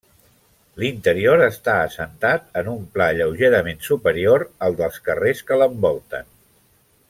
L'interior 0.83 1.43
està 1.47 1.75
assentat 1.89 2.49
en 2.61 2.71
un 2.73 2.81
pla 2.97 3.11
lleugerament 3.19 3.85
superior 3.91 4.47
al 4.69 4.79
dels 4.83 4.99
carrers 5.11 5.47
que 5.51 5.61
l'envolten. 5.65 6.35